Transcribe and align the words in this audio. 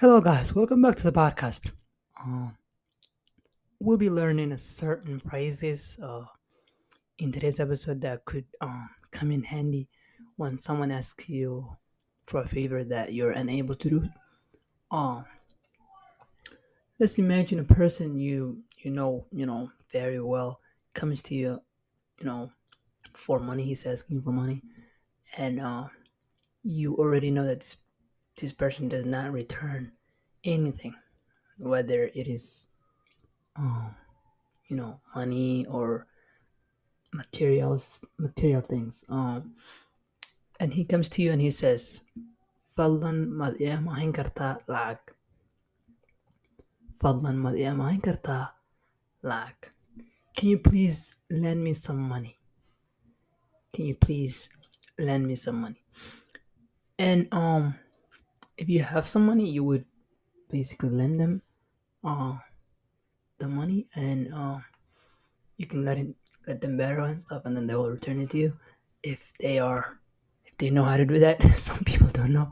Hello, 0.00 0.18
guys. 0.18 0.54
Welcome 0.54 0.80
back 0.80 0.94
to 0.94 1.04
the 1.04 1.12
podcast. 1.12 1.72
Um, 2.24 2.56
we'll 3.80 3.98
be 3.98 4.08
learning 4.08 4.52
a 4.52 4.56
certain 4.56 5.18
phrases 5.18 5.98
uh, 6.02 6.24
in 7.18 7.30
today's 7.30 7.60
episode 7.60 8.00
that 8.00 8.24
could 8.24 8.46
um, 8.62 8.88
come 9.10 9.30
in 9.30 9.42
handy 9.42 9.88
when 10.36 10.56
someone 10.56 10.90
asks 10.90 11.28
you 11.28 11.76
for 12.26 12.40
a 12.40 12.46
favor 12.46 12.82
that 12.82 13.12
you're 13.12 13.32
unable 13.32 13.74
to 13.74 13.90
do. 13.90 14.08
Um, 14.90 15.26
let's 16.98 17.18
imagine 17.18 17.58
a 17.58 17.64
person 17.64 18.18
you 18.18 18.62
you 18.78 18.90
know 18.90 19.26
you 19.30 19.44
know 19.44 19.70
very 19.92 20.18
well 20.18 20.60
comes 20.94 21.20
to 21.24 21.34
you, 21.34 21.60
you 22.18 22.24
know, 22.24 22.50
for 23.12 23.38
money. 23.38 23.64
He's 23.64 23.84
asking 23.84 24.22
for 24.22 24.32
money, 24.32 24.62
and 25.36 25.60
uh, 25.60 25.88
you 26.62 26.96
already 26.96 27.30
know 27.30 27.44
that 27.44 27.60
this 27.60 27.76
this 28.40 28.52
person 28.52 28.88
does 28.88 29.06
not 29.06 29.32
return 29.32 29.92
anything, 30.44 30.94
whether 31.58 32.10
it 32.14 32.26
is, 32.26 32.66
um, 33.56 33.94
you 34.68 34.76
know, 34.76 35.00
money 35.14 35.66
or 35.66 36.06
materials, 37.12 38.04
material 38.18 38.60
things. 38.60 39.04
Um, 39.08 39.54
and 40.58 40.72
he 40.72 40.84
comes 40.84 41.08
to 41.10 41.22
you 41.22 41.32
and 41.32 41.40
he 41.40 41.50
says, 41.50 42.00
"Fadlan 42.76 43.28
maad 43.28 43.60
ii 43.60 43.66
amahin 43.66 44.12
kartaa 44.12 44.60
lacag? 44.68 45.00
Fadlan 47.00 47.36
maad 47.36 47.56
ii 47.58 47.68
amahin 47.72 48.00
kartaa 48.00 48.50
lacag? 49.22 49.72
Can 50.36 50.48
you 50.48 50.58
please 50.58 51.16
lend 51.28 51.62
me 51.62 51.74
some 51.74 52.00
money? 52.00 52.38
Can 53.74 53.86
you 53.86 53.94
please 53.94 54.50
lend 54.98 55.26
me 55.26 55.34
some 55.34 55.60
money?" 55.60 55.82
And 56.98 57.28
um, 57.32 57.74
if 58.60 58.68
you 58.68 58.82
have 58.84 59.06
some 59.06 59.24
money, 59.24 59.48
you 59.48 59.64
would 59.64 59.84
basically 60.50 60.90
lend 60.90 61.18
them 61.20 61.42
uh 62.04 62.36
the 63.38 63.48
money 63.48 63.86
and 63.94 64.32
uh 64.34 64.58
you 65.56 65.66
can 65.66 65.84
let 65.84 65.96
it 65.96 66.08
let 66.46 66.60
them 66.60 66.76
borrow 66.76 67.04
and 67.04 67.18
stuff 67.18 67.42
and 67.44 67.56
then 67.56 67.66
they 67.66 67.74
will 67.74 67.90
return 67.90 68.20
it 68.20 68.30
to 68.30 68.38
you 68.38 68.52
if 69.02 69.32
they 69.40 69.58
are 69.58 70.00
if 70.44 70.56
they 70.58 70.68
know 70.70 70.84
how 70.84 70.96
to 70.96 71.06
do 71.06 71.18
that. 71.18 71.40
Some 71.56 71.84
people 71.84 72.08
don't 72.08 72.32
know. 72.32 72.50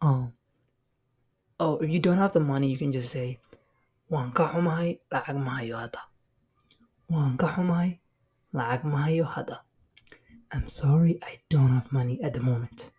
Um 0.00 0.32
oh 1.58 1.78
if 1.78 1.90
you 1.90 1.98
don't 1.98 2.18
have 2.18 2.32
the 2.32 2.40
money 2.40 2.70
you 2.70 2.78
can 2.78 2.92
just 2.92 3.10
say 3.10 3.38
waan 4.10 4.30
ka 4.32 4.46
xumahay 4.52 4.98
lacag 5.12 5.36
ma 5.36 5.58
hayo 5.58 5.76
hadda 5.82 6.02
ka 7.42 7.48
xumahay 7.54 7.98
lacag 8.54 8.84
ma 8.84 9.04
hayo 9.06 9.26
i'm 10.52 10.66
sorry 10.68 11.18
i 11.22 11.38
don't 11.50 11.70
have 11.70 11.92
money 11.92 12.16
at 12.22 12.32
the 12.34 12.40
moment 12.40 12.90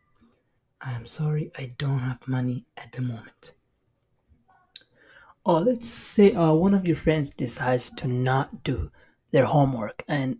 i'm 0.81 1.05
sorry 1.05 1.51
i 1.57 1.69
don't 1.77 1.99
have 1.99 2.27
money 2.27 2.65
at 2.77 2.91
the 2.91 3.01
moment 3.01 3.53
or 5.43 5.59
let's 5.61 5.89
say 5.89 6.31
uh, 6.33 6.53
one 6.53 6.73
of 6.73 6.85
your 6.85 6.95
friends 6.95 7.31
decides 7.31 7.89
to 7.89 8.07
not 8.07 8.63
do 8.63 8.91
their 9.31 9.45
homework 9.45 10.03
and 10.07 10.37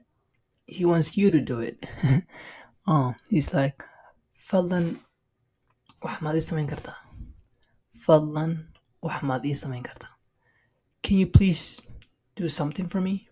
he 0.72 0.86
wants 0.86 1.18
you 1.18 1.32
to 1.32 1.42
do 1.42 1.60
it. 1.60 1.86
um, 2.88 3.16
he's 3.30 3.54
like, 3.54 3.84
Fadlan, 4.38 5.00
wax 6.04 6.22
maad 6.22 6.36
ii 6.36 6.42
samayn 6.42 6.68
kartaa? 6.68 6.96
Fadlan, 8.06 8.54
wax 9.02 9.24
maad 9.24 9.46
ii 9.46 9.56
samayn 9.56 9.84
kartaa? 9.84 10.14
Can 11.04 11.18
you 11.18 11.28
please 11.28 11.82
do 12.36 12.48
something 12.48 12.88
for 12.88 13.02
me? 13.02 13.28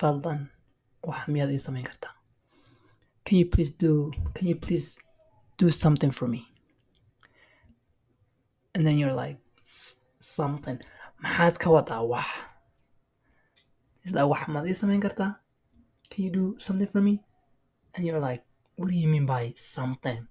Fadlan, 0.00 0.48
wax 1.02 1.28
miyaad 1.28 1.50
ii 1.50 1.58
samayn 1.66 1.84
kartaa? 1.90 2.14
Can 3.24 3.38
you 3.38 3.46
please 3.46 3.70
do, 3.84 4.12
can 4.34 4.48
you 4.48 4.56
please 4.56 5.00
do 5.58 5.70
something 5.70 6.10
for 6.10 6.26
me? 6.26 6.48
And 8.74 8.86
then 8.86 8.96
you're 8.98 9.12
like, 9.12 9.38
something. 10.20 10.78
Maxaad 11.22 11.58
ka 11.58 11.70
wadaa 11.70 12.06
wax? 12.08 12.28
Like, 14.12 14.28
wax 14.30 14.48
maad 14.48 14.66
ii 14.66 14.78
samayn 14.80 15.02
kartaa? 15.02 15.36
Can 16.10 16.24
you 16.24 16.30
do 16.30 16.44
something 16.58 16.86
for 16.86 17.02
me? 17.02 17.14
And 17.94 18.06
you're 18.06 18.20
like, 18.20 18.44
what 18.76 18.88
do 18.90 18.96
you 18.96 19.08
mean 19.08 19.26
by 19.26 19.52
something? 19.56 20.26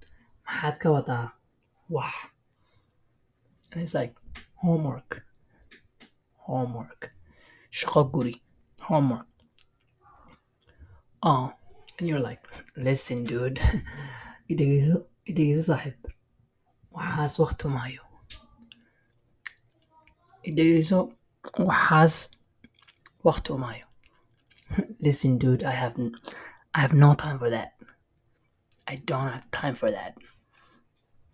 Maxaad 0.48 0.80
ka 0.80 0.90
wadaa 0.96 1.32
wax? 1.90 2.16
And 3.72 3.84
it's 3.84 3.94
like, 3.94 4.16
homework. 4.56 5.26
Homework. 6.48 7.12
Shaqo 7.72 8.10
guri. 8.10 8.40
Homework. 8.82 9.28
Oh, 11.22 11.52
and 12.00 12.08
you're 12.08 12.26
like, 12.30 12.42
listen, 12.78 13.26
dude. 13.26 13.60
idhegeyso, 14.50 15.06
idhegeyso 15.30 15.64
saaxiib. 15.70 16.00
Waxaas 16.96 17.34
waqti 17.44 17.64
uma 17.70 17.80
hayo. 17.86 18.04
idhegeyso 20.50 20.98
waxaas 21.70 22.16
waqti 23.28 23.50
uma 23.56 23.70
listen 25.00 25.34
dude 25.40 25.64
i 25.64 25.72
have 25.82 25.96
i 26.76 26.80
have 26.84 26.94
no 26.94 27.14
time 27.14 27.38
for 27.40 27.50
that. 27.50 27.72
I 28.88 28.96
don't 29.10 29.30
have 29.34 29.50
time 29.52 29.76
for 29.76 29.90
that. 29.92 30.14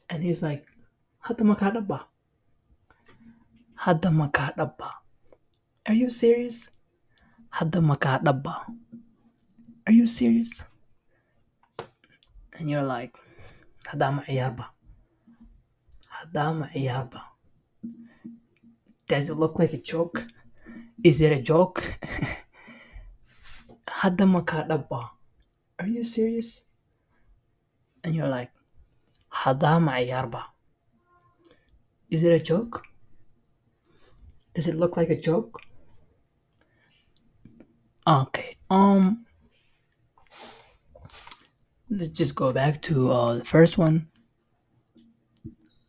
And 0.09 0.23
he's 0.23 0.41
like 0.41 0.65
hadda 1.25 1.43
ma 1.49 1.55
kaa 1.61 1.71
dhabba 1.77 1.99
hadda 3.85 4.09
ma 4.19 4.27
kaa 4.37 4.51
dhabba 4.57 4.89
are 5.85 5.97
you 6.01 6.09
serious? 6.09 6.57
hadda 7.57 7.81
ma 7.89 7.95
kaa 7.95 8.17
dhabba 8.25 8.53
are 9.87 9.93
you 9.99 10.07
serious? 10.07 10.63
And 12.57 12.69
you're 12.69 12.87
like 12.97 13.13
haddaa 13.89 14.11
ma 14.15 14.21
ciyaarba 14.25 14.65
haddaa 16.17 16.51
ma 16.59 16.65
ciyaarba 16.73 17.19
does 19.07 19.29
it 19.29 19.37
look 19.37 19.59
like 19.59 19.73
a 19.73 19.77
joke? 19.77 20.25
Is 21.03 21.21
it 21.21 21.31
a 21.31 21.41
joke? 21.41 21.83
Hadda 23.87 24.27
ma 24.27 24.41
kaa 24.41 24.67
dhabba. 24.67 25.09
Are 25.79 25.87
you 25.87 26.03
serious? 26.03 26.61
And 28.03 28.15
you're 28.15 28.27
like, 28.27 28.51
hadda 29.31 29.81
ma 29.81 29.93
ciyaarba. 29.93 30.43
Is 32.09 32.23
it 32.23 32.31
a 32.31 32.39
joke? 32.39 32.83
Does 34.53 34.67
it 34.67 34.75
look 34.75 34.97
like 34.97 35.09
a 35.09 35.19
joke? 35.19 35.61
Okay. 38.07 38.57
Um. 38.69 39.25
Let's 41.93 42.09
just 42.09 42.33
go 42.33 42.51
back 42.51 42.81
to 42.89 43.11
uh, 43.11 43.33
the 43.35 43.45
first 43.45 43.77
one. 43.77 44.09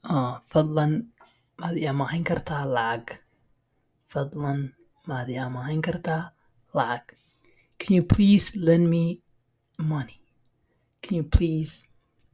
Uh, 0.05 0.37
fadlan 0.53 1.09
maad 1.57 1.81
amahin 1.81 2.21
kartaa 2.21 2.69
lacag? 2.69 3.25
Fadlan 4.13 4.77
maad 5.09 5.33
amahin 5.33 5.81
kartaa 5.81 6.37
lacag? 6.77 7.17
Can 7.81 7.97
you 7.97 8.03
please 8.05 8.53
lend 8.53 8.91
me 8.91 9.25
money? 9.79 10.21
Can 11.01 11.17
you 11.17 11.25
please 11.25 11.89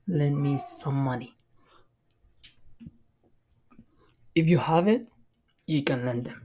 lend 0.09 0.43
me 0.43 0.59
some 0.59 0.99
money? 0.99 1.39
If 4.35 4.51
you 4.51 4.59
have 4.59 4.89
it, 4.89 5.07
you 5.71 5.85
can 5.87 6.05
lend 6.05 6.27
them. 6.27 6.43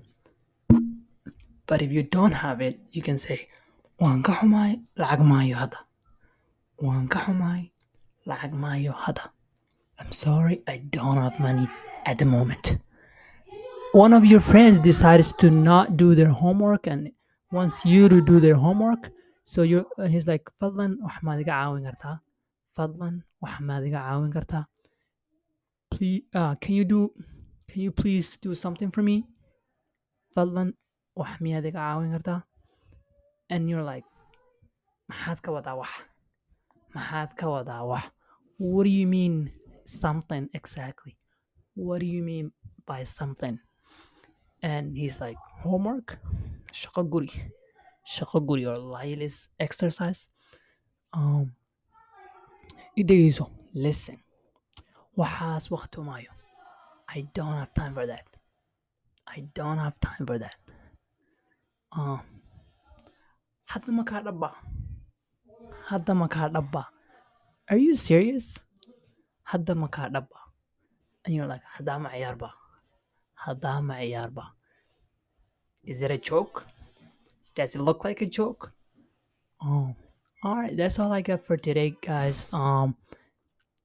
But 1.66 1.82
if 1.82 1.90
you 1.92 2.04
don't 2.04 2.38
have 2.46 2.62
it, 2.62 2.78
you 2.92 3.02
can 3.02 3.18
say, 3.18 3.50
waan 3.98 4.22
ka 4.22 4.46
xumahay 4.46 4.86
lacag 4.94 5.26
maayo 5.26 5.58
hadda. 5.58 5.82
Waan 6.80 7.08
ka 7.08 7.20
xumahay 7.20 7.72
lacag 8.28 8.52
maayo 8.52 8.94
hadda. 8.94 9.30
I'm 10.00 10.12
sorry, 10.12 10.62
I 10.68 10.78
don't 10.92 11.18
have 11.18 11.40
money 11.40 11.70
at 12.06 12.18
the 12.18 12.26
moment. 12.26 12.78
One 13.94 14.14
of 14.14 14.26
your 14.26 14.42
friends 14.42 14.80
decides 14.80 15.32
to 15.40 15.50
not 15.50 15.96
do 15.96 16.16
their 16.16 16.30
homework 16.30 16.88
and 16.88 17.12
wants 17.52 17.86
you 17.86 18.10
to 18.10 18.20
do 18.20 18.42
their 18.42 18.56
homework. 18.56 19.10
So 19.46 19.62
and 19.64 20.12
he's 20.12 20.28
like, 20.28 20.44
Fadlan, 20.60 20.98
wax 21.00 21.24
maad 21.24 21.40
iga 21.46 21.54
caawin 21.56 21.86
kartaa? 21.88 22.20
Fadlan, 22.78 23.22
wax 23.40 23.62
maad 23.62 23.88
iga 23.88 24.02
caawin 24.04 24.34
kartaa? 24.34 24.66
Uh, 26.34 26.56
can 26.56 26.76
you 26.76 26.84
do, 26.84 27.14
can 27.70 27.82
you 27.82 27.92
please 27.92 28.36
do 28.38 28.54
something 28.54 28.92
for 28.92 29.02
me? 29.02 29.24
Fadlan, 30.36 30.74
wax 31.16 31.40
miyaad 31.40 31.64
iga 31.72 31.80
caawin 31.80 32.12
kartaa? 32.18 32.44
And 33.50 33.70
you're 33.70 33.84
like, 33.84 34.04
maxaad 35.10 35.42
ka 35.42 35.52
wadaa 35.56 35.78
wax? 35.78 35.94
Maxaad 36.96 37.36
ka 37.36 37.46
wadaa 37.48 37.84
wax? 37.88 38.06
What 38.58 38.84
do 38.86 38.90
you 38.90 39.08
mean 39.08 39.52
something 39.86 40.50
exactly? 40.54 41.18
What 41.76 42.00
do 42.00 42.06
you 42.06 42.24
mean 42.24 42.52
by 42.86 43.04
something? 43.04 43.60
And 44.64 44.96
he's 44.98 45.20
like, 45.20 45.38
homework? 45.64 46.18
Shaqo 46.72 47.04
guri. 47.10 47.32
Shaqo 48.08 48.40
guri 48.48 48.64
or 48.66 48.78
Lailis 48.78 49.50
exercise. 49.60 50.30
Um, 51.14 51.52
idhegeyso, 52.98 53.50
listen. 53.74 54.20
Waxaas 55.18 55.70
waqti 55.70 56.00
uma 56.00 56.14
hayo. 56.14 56.32
I 57.10 57.28
don't 57.34 57.58
have 57.62 57.74
time 57.74 57.94
for 57.94 58.08
that. 58.08 58.26
I 59.28 59.48
don't 59.54 59.78
have 59.78 60.00
time 60.00 60.26
for 60.26 60.38
that. 60.38 60.56
Um, 61.92 62.22
hadda 63.72 63.90
ma 63.92 64.04
kaa 64.04 64.22
dhabba? 64.22 64.52
Hadda 65.90 66.16
ma 66.16 66.28
kaa 66.28 66.50
dhabba? 66.50 66.86
Are 67.70 67.78
you 67.78 67.94
serious? 67.96 68.60
Hadda 69.52 69.76
ma 69.76 69.88
kaa 69.88 70.10
dhabba? 70.10 70.46
and 71.26 71.34
you're 71.34 71.48
like 71.48 71.62
hadama 71.78 72.10
ciyarba 72.12 72.52
hadama 73.46 73.96
ciyarba 74.00 74.46
is 75.84 76.02
it 76.02 76.10
a 76.10 76.18
joke? 76.18 76.66
Does 77.54 77.76
it 77.76 77.82
look 77.82 78.04
like 78.04 78.20
a 78.22 78.26
joke? 78.26 78.74
Oh. 79.62 79.96
All 80.44 80.68
that's 80.74 80.98
all 80.98 81.12
i 81.12 81.22
got 81.22 81.44
for 81.46 81.58
today 81.58 81.96
guys. 82.02 82.48
Um 82.52 82.96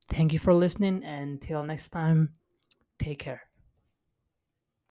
thank 0.09 0.33
you 0.33 0.39
for 0.39 0.55
listening 0.55 1.05
and 1.05 1.41
till 1.41 1.63
next 1.63 1.91
time 1.91 2.31
take 2.99 3.19
care 3.19 3.43